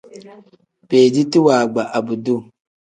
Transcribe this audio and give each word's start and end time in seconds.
Beediti 0.87 1.37
waagba 1.45 1.81
abduu. 1.97 2.39